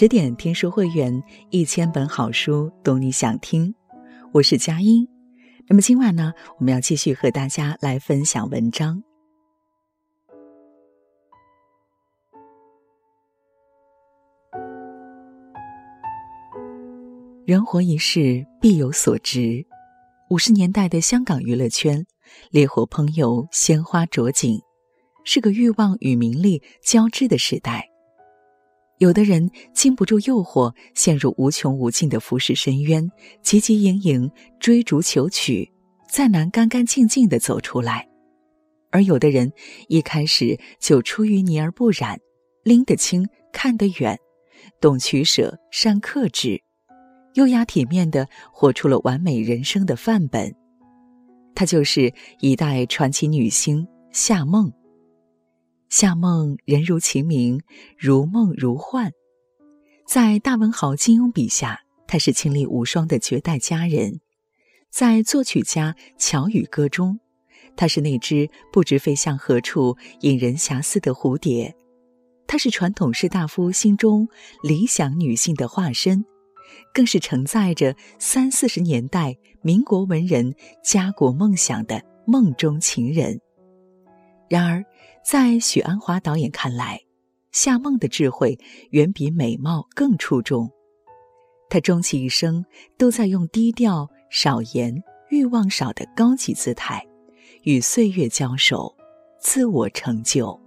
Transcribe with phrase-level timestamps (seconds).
[0.00, 3.74] 十点听书会员，一千本好书，懂你想听。
[4.32, 5.06] 我是佳音。
[5.68, 9.02] 那么今晚呢，我们要继续和大家来分享文章。
[17.44, 19.66] 人活一世，必有所值。
[20.30, 22.06] 五十年代的香港娱乐圈，
[22.50, 24.58] 烈火烹油，鲜花着锦，
[25.24, 27.89] 是个欲望与名利交织的时代。
[29.00, 33.10] 有的人经不住诱惑，陷入无穷无尽的浮世深渊，
[33.42, 35.72] 汲汲营营追逐求取，
[36.10, 38.06] 再难干干净净的走出来；
[38.90, 39.50] 而有的人
[39.88, 42.20] 一开始就出淤泥而不染，
[42.62, 44.18] 拎得清，看得远，
[44.82, 46.62] 懂取舍，善克制，
[47.36, 50.54] 优雅体面的活出了完美人生的范本。
[51.54, 54.70] 她就是一代传奇女星夏梦。
[55.90, 57.60] 夏梦人如其名，
[57.98, 59.10] 如梦如幻。
[60.06, 64.20] 在大文豪金庸笔下，她是清丽无双的绝代佳人；
[64.88, 67.18] 在作曲家乔羽歌中，
[67.74, 71.74] 她是那只不知飞向何处、引人遐思的蝴蝶。
[72.46, 74.28] 她是传统士大夫心中
[74.62, 76.24] 理想女性的化身，
[76.94, 80.54] 更是承载着三四十年代民国文人
[80.84, 83.40] 家国梦想的梦中情人。
[84.50, 84.84] 然而，
[85.24, 87.00] 在许鞍华导演看来，
[87.52, 88.58] 夏梦的智慧
[88.90, 90.68] 远比美貌更出众。
[91.68, 92.66] 她终其一生
[92.98, 97.06] 都在用低调、少言、欲望少的高级姿态，
[97.62, 98.92] 与岁月交手，
[99.38, 100.60] 自我成就。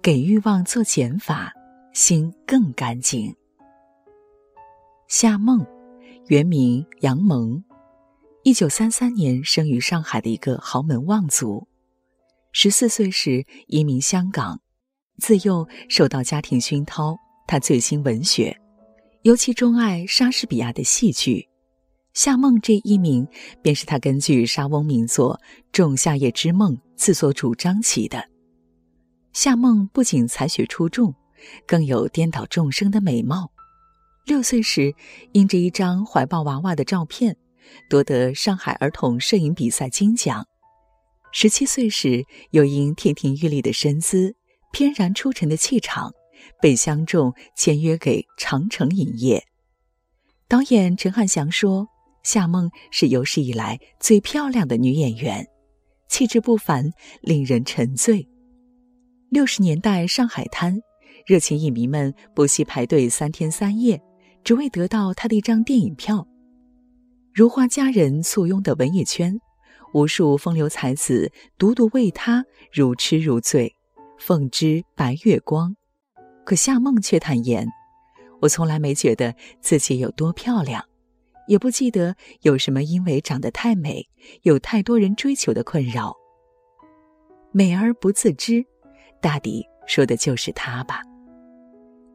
[0.00, 1.52] 给欲望做减法，
[1.92, 3.34] 心更干净。
[5.08, 5.66] 夏梦，
[6.28, 7.64] 原名杨萌，
[8.44, 11.66] 一九三三年生于上海的一个豪门望族。
[12.56, 14.60] 十四岁时移民香港，
[15.18, 17.16] 自幼受到家庭熏陶，
[17.48, 18.56] 他醉心文学，
[19.22, 21.48] 尤其钟爱莎士比亚的戏剧。
[22.12, 23.26] 夏梦这一名
[23.60, 25.36] 便是他根据莎翁名作
[25.72, 28.24] 《仲夏夜之梦》自作主张起的。
[29.32, 31.12] 夏梦不仅才学出众，
[31.66, 33.50] 更有颠倒众生的美貌。
[34.26, 34.94] 六岁时，
[35.32, 37.36] 因着一张怀抱娃娃的照片，
[37.90, 40.46] 夺得上海儿童摄影比赛金奖。
[41.36, 44.36] 十七岁时，又因亭亭玉立的身姿、
[44.72, 46.12] 翩然出尘的气场，
[46.62, 49.42] 被相中签约给长城影业。
[50.46, 51.88] 导演陈汉祥说
[52.22, 55.44] ：“夏梦是有史以来最漂亮的女演员，
[56.08, 58.28] 气质不凡，令人沉醉。”
[59.28, 60.78] 六十年代上海滩，
[61.26, 64.00] 热情影迷们不惜排队三天三夜，
[64.44, 66.28] 只为得到她的一张电影票。
[67.34, 69.36] 如花佳人簇拥的文艺圈。
[69.94, 73.76] 无数风流才子独独为她如痴如醉，
[74.18, 75.76] 奉之白月光。
[76.44, 77.66] 可夏梦却坦言
[78.42, 80.84] ：“我从来没觉得自己有多漂亮，
[81.46, 84.08] 也不记得有什么因为长得太美，
[84.42, 86.12] 有太多人追求的困扰。
[87.52, 88.66] 美而不自知，
[89.22, 91.02] 大抵说的就是她吧。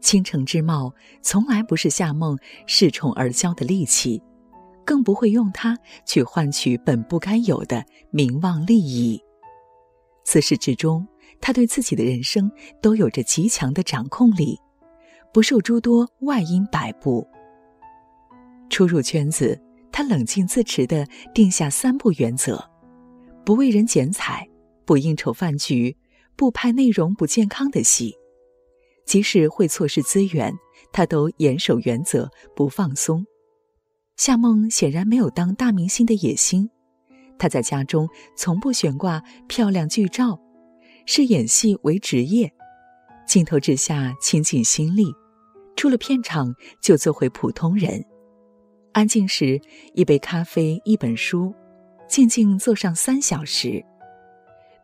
[0.00, 4.20] 倾城之貌从来不是夏梦恃宠而骄的利器。”
[4.88, 9.22] 更不会用它去换取本不该有的名望利益。
[10.24, 11.06] 自始至终，
[11.42, 12.50] 他对自己的人生
[12.80, 14.58] 都有着极强的掌控力，
[15.30, 17.28] 不受诸多外因摆布。
[18.70, 19.60] 初入圈子，
[19.92, 22.58] 他冷静自持地定下三不原则：
[23.44, 24.48] 不为人剪彩，
[24.86, 25.94] 不应酬饭局，
[26.34, 28.16] 不拍内容不健康的戏。
[29.04, 30.50] 即使会错失资源，
[30.92, 33.26] 他都严守原则，不放松。
[34.18, 36.68] 夏梦显然没有当大明星的野心，
[37.38, 40.38] 她在家中从不悬挂漂亮剧照，
[41.06, 42.52] 视演戏为职业，
[43.28, 45.14] 镜头之下倾尽心力，
[45.76, 46.52] 出了片场
[46.82, 48.04] 就做回普通人。
[48.92, 49.60] 安静时，
[49.94, 51.54] 一杯咖啡，一本书，
[52.08, 53.80] 静静坐上三小时；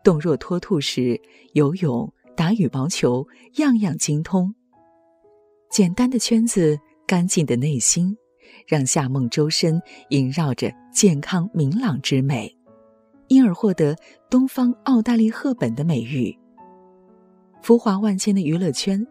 [0.05, 1.21] 动若脱兔时，
[1.55, 3.27] 游泳、打羽毛球，
[3.57, 4.55] 样样精通。
[5.73, 8.17] 简单的圈子，干净的内心。
[8.67, 9.81] 让夏梦周身
[10.11, 12.57] 萦绕着健康明朗之美，
[13.29, 13.97] 因而获得
[14.31, 16.37] “东方奥黛丽·赫本”的美誉。
[17.63, 19.07] 浮华万千的娱乐圈，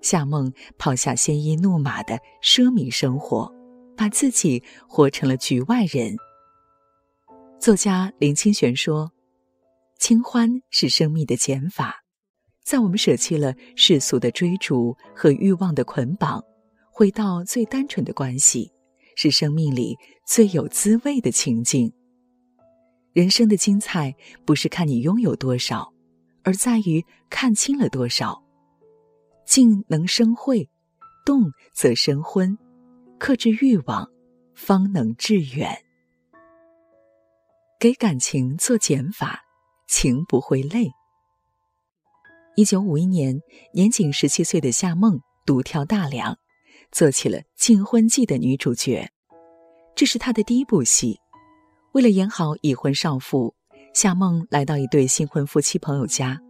[0.00, 3.52] 夏梦抛下鲜衣怒马的奢靡生活，
[3.96, 6.16] 把自己活成了局外人。
[7.60, 9.12] 作家林清玄说
[9.98, 12.04] ：“清欢是生命的减法，
[12.64, 16.42] 在我们舍弃了世俗的追逐和欲望的捆绑，
[16.90, 18.72] 回到最单纯的关系。”
[19.20, 21.92] 是生命里最有滋味的情境。
[23.12, 24.14] 人生的精彩
[24.46, 25.92] 不是看你拥有多少，
[26.44, 28.40] 而在于看清了多少。
[29.44, 30.70] 静能生慧，
[31.26, 32.56] 动则生昏，
[33.18, 34.08] 克制欲望，
[34.54, 35.76] 方能致远。
[37.80, 39.40] 给感情做减法，
[39.88, 40.92] 情不会累。
[42.54, 43.40] 一九五一年，
[43.74, 46.38] 年仅十七岁的夏梦独挑大梁，
[46.90, 49.08] 做起了《禁婚记》的女主角。
[49.94, 51.18] 这是她的第一部戏。
[51.92, 53.54] 为了演好已婚少妇，
[53.94, 56.40] 夏梦来到一对新婚夫妻朋友家，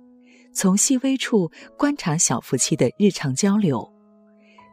[0.52, 3.93] 从细微处观察小夫妻的日常交流，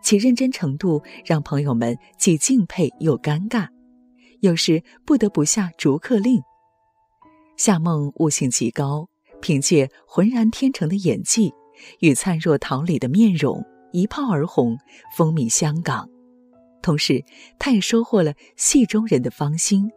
[0.04, 3.68] 其认真程度让朋友们既敬佩又尴尬，
[4.42, 6.42] 有时不得不下逐客令。
[7.58, 9.08] 夏梦悟性极高。
[9.42, 11.54] 凭借浑然天成的演技
[12.00, 13.64] 与灿若桃李的面容，
[13.96, 14.78] 一炮而红，
[15.16, 16.10] 风靡香港。
[16.82, 17.24] 同时，
[17.58, 19.90] 他也收获了戏中人的芳心。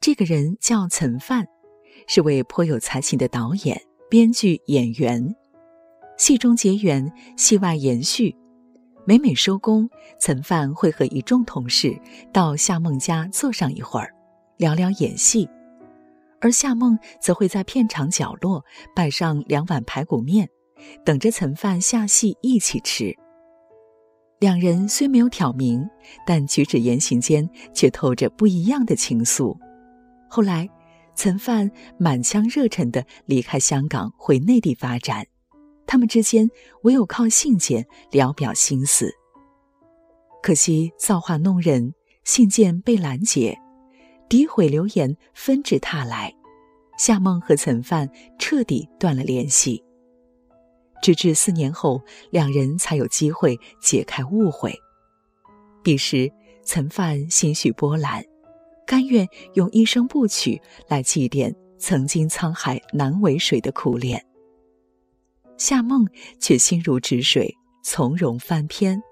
[0.00, 1.44] 这个人叫岑范，
[2.06, 5.34] 是位颇有才情的导演、编剧、演员。
[6.16, 8.34] 戏中结缘，戏外延续。
[9.04, 9.90] 每每收工，
[10.20, 12.00] 岑范会和一众同事
[12.32, 14.14] 到夏梦家坐上一会儿，
[14.56, 15.48] 聊聊演戏。
[16.40, 18.64] 而夏梦则会在片场角落
[18.94, 20.48] 摆上两碗排骨面，
[21.04, 23.14] 等着岑范下戏一起吃。
[24.40, 25.84] 两人虽没有挑明，
[26.26, 29.56] 但举止言行间却透着不一样的情愫。
[30.28, 30.68] 后来，
[31.16, 35.26] 岑范满腔热忱地离开香港回内地发展，
[35.86, 36.48] 他们之间
[36.82, 39.12] 唯有靠信件聊表心思。
[40.40, 41.92] 可惜造化弄人，
[42.22, 43.58] 信件被拦截。
[44.28, 46.32] 诋毁流言纷至沓来，
[46.96, 48.08] 夏梦和岑范
[48.38, 49.82] 彻底断了联系。
[51.02, 54.74] 直至四年后，两人才有机会解开误会。
[55.82, 56.30] 彼时，
[56.64, 58.24] 岑范心绪波澜，
[58.86, 64.24] 甘愿用一生不娶来祭奠曾经沧海难为水的苦恋。
[65.56, 66.06] 夏梦
[66.38, 69.02] 却心如止水，从容翻篇。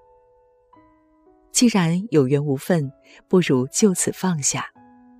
[1.51, 2.91] 既然有缘无分，
[3.27, 4.65] 不如就此放下。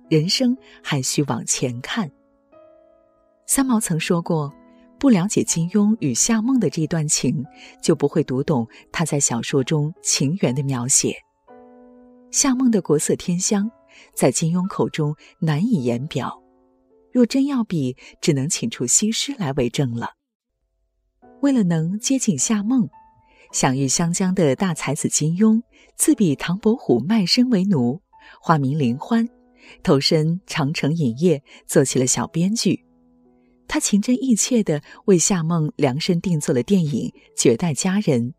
[0.08, 2.10] 人生还需往前看。
[3.46, 4.50] 三毛曾说过
[4.98, 7.44] ：“不了解金庸与夏梦的这段情，
[7.82, 11.16] 就不会读懂他在小说中情缘的描写。
[12.30, 13.70] 夏梦的国色天香，
[14.14, 16.42] 在金庸口中难以言表。
[17.12, 20.10] 若真要比，只能请出西施来为证了。
[21.40, 22.88] 为了能接近夏梦，
[23.52, 25.62] 享誉湘江的大才子金庸，
[25.96, 28.02] 自比唐伯虎卖身为奴，
[28.40, 29.28] 化名林欢。”
[29.82, 32.87] 投身长城影业，做起了小编剧。
[33.68, 38.30] 他情真意切地为夏梦量身定做了电影《绝代佳人》，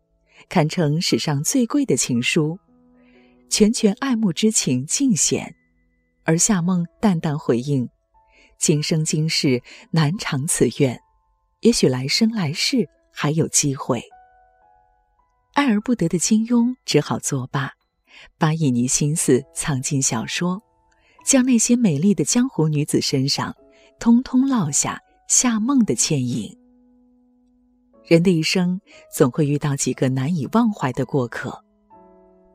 [0.48, 2.58] 堪称史上最贵的情书，
[3.48, 5.54] 拳拳爱慕之情尽显。
[6.24, 7.88] 而夏梦淡淡回应
[8.58, 9.62] ：“今生今世
[9.92, 11.00] 难偿此愿，
[11.60, 14.02] 也许来生来世还有机会。”
[15.54, 17.72] 爱而不得的金庸只好作罢，
[18.38, 20.62] 把旖旎心思藏进小说。
[21.24, 23.54] 将那些美丽的江湖女子身上，
[23.98, 25.00] 通通烙下
[25.30, 26.58] 夏梦的倩影。
[28.04, 28.80] 人的一生
[29.14, 31.64] 总会遇到几个难以忘怀的过客，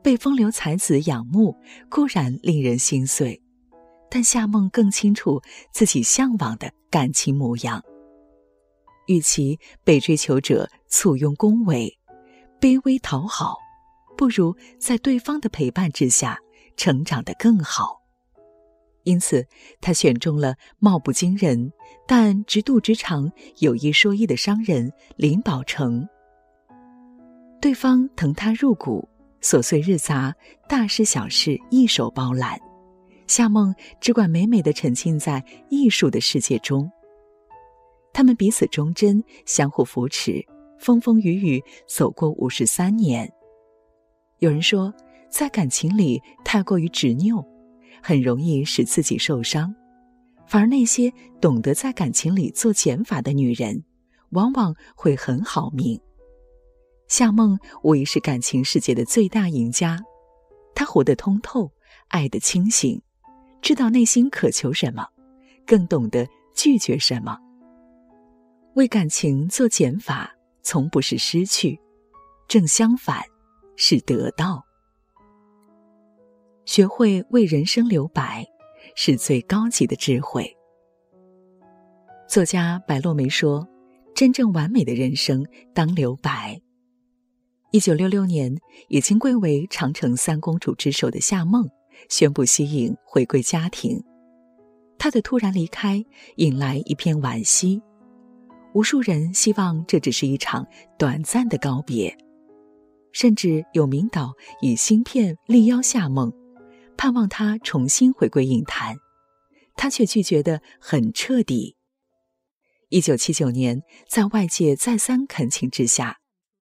[0.02, 1.56] 被风流才子仰慕
[1.88, 3.40] 固然令人心碎，
[4.10, 5.40] 但夏梦更清楚
[5.72, 7.82] 自己向往的感情模样。
[9.06, 11.98] 与其被追求者簇拥恭维、
[12.60, 13.56] 卑微讨好，
[14.18, 16.38] 不如在对方的陪伴之下
[16.76, 18.02] 成长得更好。
[19.06, 19.46] 因此，
[19.80, 21.72] 他选中了貌不惊人
[22.08, 26.06] 但直肚直肠、有一说一的商人林宝成。
[27.60, 29.08] 对方疼他入骨，
[29.40, 30.34] 琐碎日杂、
[30.68, 32.58] 大事小事一手包揽。
[33.28, 36.90] 夏梦只管美美的沉浸在艺术的世界中。
[38.12, 40.44] 他们彼此忠贞，相互扶持，
[40.80, 43.32] 风风雨雨走过五十三年。
[44.40, 44.92] 有人说，
[45.30, 47.44] 在感情里太过于执拗。
[48.02, 49.74] 很容易使自己受伤，
[50.46, 53.84] 反而那些懂得在感情里做减法的女人，
[54.30, 56.00] 往往会很好命。
[57.08, 60.02] 夏梦无疑是感情世界的最大赢家，
[60.74, 61.70] 她活得通透，
[62.08, 63.00] 爱得清醒，
[63.62, 65.06] 知道内心渴求什么，
[65.64, 67.38] 更懂得拒绝什么。
[68.74, 71.80] 为感情做减法，从不是失去，
[72.48, 73.22] 正相反，
[73.76, 74.65] 是得到。
[76.66, 78.44] 学会为人生留白，
[78.96, 80.52] 是最高级的智慧。
[82.28, 83.66] 作家白落梅说
[84.16, 86.60] ：“真正完美的人生，当留白。”
[87.70, 88.52] 一九六六年，
[88.88, 91.68] 已经贵为长城三公主之首的夏梦，
[92.08, 94.02] 宣布息影回归家庭。
[94.98, 96.04] 她的突然离开，
[96.34, 97.80] 引来一片惋惜。
[98.74, 100.66] 无数人希望这只是一场
[100.98, 102.12] 短暂的告别。
[103.12, 106.30] 甚至有名导以芯片力邀夏梦，
[106.96, 108.96] 盼望他重新回归影坛，
[109.76, 111.76] 他却拒绝的很彻底。
[112.88, 116.18] 一九七九年，在外界再三恳请之下，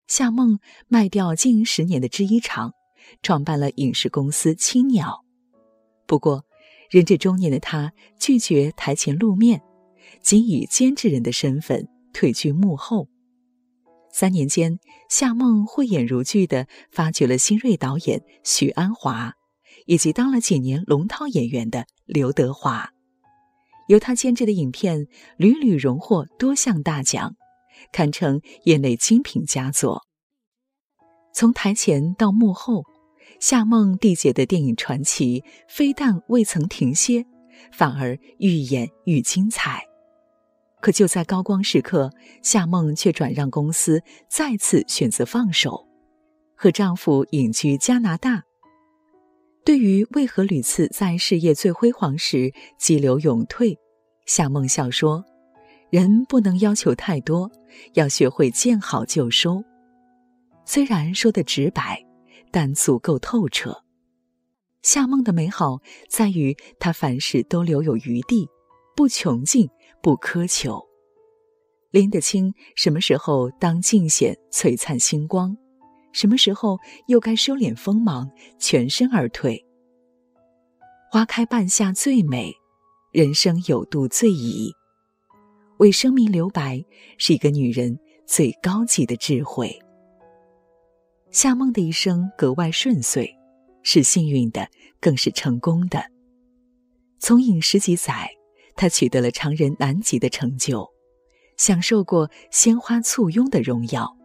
[0.08, 2.72] 夏梦卖掉近十年的制衣厂，
[3.22, 5.24] 创办了影视公司青鸟。
[6.08, 6.46] 不过，
[6.90, 9.62] 人至中年的他拒绝台前露面，
[10.22, 13.08] 仅以监制人的身份退居幕后。
[14.12, 19.34] 三年间，夏梦慧眼如炬的发掘了新锐导演许鞍华，
[19.86, 22.92] 以及当了几年龙套演员的刘德华。
[23.88, 27.36] 由他监制的影片屡屡荣获多项大奖，
[27.92, 30.04] 堪称业内精品佳作。
[31.34, 32.86] 从台前到幕后，
[33.40, 37.26] 夏梦缔结的电影传奇非但未曾停歇，
[37.74, 39.84] 反而愈演愈精彩。
[40.80, 42.10] 可就在高光时刻，
[42.42, 45.88] 夏梦却转让公司，再次选择放手，
[46.56, 48.44] 和丈夫隐居加拿大。
[49.66, 53.78] 对于为何屡次在事业最辉煌时急流勇退，
[54.26, 55.24] 夏梦笑说
[55.90, 57.50] ：“人不能要求太多，
[57.94, 59.64] 要学会见好就收。”
[60.66, 62.04] 虽然说的直白，
[62.52, 63.84] 但足够透彻。
[64.82, 65.80] 夏梦的美好
[66.10, 68.48] 在于她凡事都留有余地，
[68.96, 69.70] 不穷尽。
[70.02, 70.86] 不苛求，
[71.92, 75.56] 拎得清什么时候当尽显璀璨星光，
[76.14, 79.62] 什么时候又该收敛锋芒，全身而退。
[81.12, 82.54] 花开半夏最美，
[83.12, 84.72] 人生有度最宜。
[85.80, 86.82] 为生命留白，
[87.18, 89.78] 是一个女人最高级的智慧。
[91.32, 93.30] 夏梦的一生格外顺遂，
[93.82, 94.68] 是幸运的，
[95.02, 96.02] 更是成功的。
[97.20, 98.30] 从影十几载。
[98.76, 100.90] 她取得了常人难及的成就，
[101.58, 104.18] 享受过鲜花簇拥的荣耀，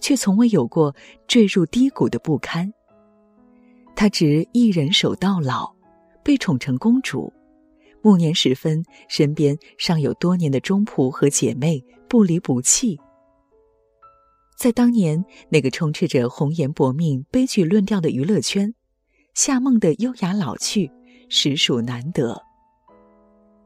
[0.00, 0.94] 却从未有过
[1.26, 2.72] 坠入低谷的不堪。
[3.94, 5.74] 他只一人守到老，
[6.22, 7.32] 被宠成公主。
[8.02, 12.98] 暮年时分，身边尚有多年的忠仆和姐妹不离不弃。
[14.56, 18.72] 在当年那个充斥着红颜薄命、悲剧论调的娱乐圈，
[19.34, 20.90] 夏梦的优雅老去，
[21.28, 22.40] 实属难得。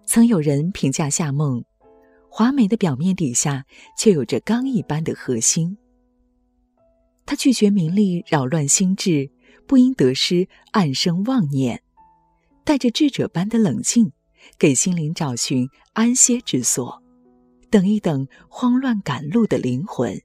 [0.06, 1.62] 曾有人评价夏梦，
[2.28, 3.64] 华美的表面底下
[3.96, 5.76] 却有着刚毅般的核心。
[7.30, 9.30] 他拒绝名利扰乱心智，
[9.68, 11.80] 不因得失暗生妄念，
[12.64, 14.10] 带着智者般的冷静，
[14.58, 17.00] 给心灵找寻安歇之所，
[17.70, 20.20] 等一等慌乱赶路的灵魂。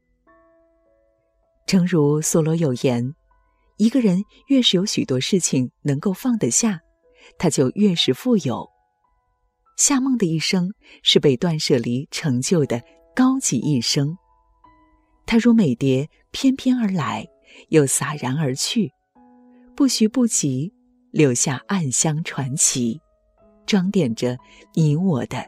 [1.67, 3.13] 正如梭罗有言
[3.77, 6.79] ：“一个人越是有许多事情能够放得下，
[7.38, 8.67] 他就越是富有。”
[9.77, 12.81] 夏梦的一生是被断舍离成就的
[13.15, 14.17] 高级一生。
[15.25, 17.27] 它如美蝶翩翩而来，
[17.70, 18.91] 又洒然而去，
[19.75, 20.72] 不徐不急，
[21.12, 23.01] 留下暗香传奇，
[23.65, 24.38] 装点着
[24.74, 25.46] 你我的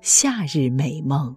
[0.00, 1.36] 夏日美梦。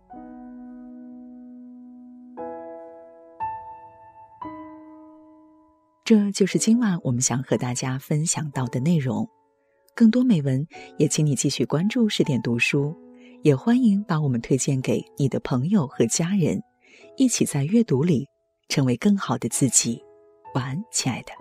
[6.04, 9.28] 这就是今晚我们想和大家分享到的内容。
[9.94, 10.66] 更多美文，
[10.98, 12.96] 也请你继续关注十点读书，
[13.44, 16.62] 也欢迎把我们推荐给你的朋友和家人，
[17.22, 18.28] 一起在阅读里
[18.68, 20.02] 成为更好的自己。
[20.56, 21.41] 晚安，亲爱的。